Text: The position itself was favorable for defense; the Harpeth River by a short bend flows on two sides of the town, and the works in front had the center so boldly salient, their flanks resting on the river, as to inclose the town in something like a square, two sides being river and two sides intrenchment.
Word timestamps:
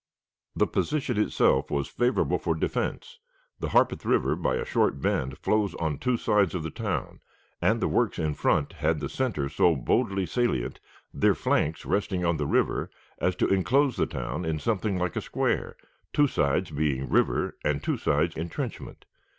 The 0.55 0.65
position 0.65 1.19
itself 1.19 1.69
was 1.69 1.87
favorable 1.87 2.39
for 2.39 2.55
defense; 2.55 3.19
the 3.59 3.69
Harpeth 3.69 4.03
River 4.03 4.35
by 4.35 4.55
a 4.55 4.65
short 4.65 4.99
bend 4.99 5.37
flows 5.37 5.75
on 5.75 5.99
two 5.99 6.17
sides 6.17 6.55
of 6.55 6.63
the 6.63 6.71
town, 6.71 7.19
and 7.61 7.79
the 7.79 7.87
works 7.87 8.17
in 8.17 8.33
front 8.33 8.73
had 8.73 8.99
the 8.99 9.07
center 9.07 9.47
so 9.47 9.75
boldly 9.75 10.25
salient, 10.25 10.79
their 11.13 11.35
flanks 11.35 11.85
resting 11.85 12.25
on 12.25 12.37
the 12.37 12.47
river, 12.47 12.89
as 13.19 13.35
to 13.35 13.47
inclose 13.53 13.95
the 13.95 14.07
town 14.07 14.43
in 14.43 14.57
something 14.57 14.97
like 14.97 15.15
a 15.15 15.21
square, 15.21 15.77
two 16.13 16.25
sides 16.25 16.71
being 16.71 17.07
river 17.07 17.55
and 17.63 17.83
two 17.83 17.97
sides 17.97 18.35
intrenchment. 18.35 19.05